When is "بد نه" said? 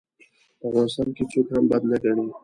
1.69-1.97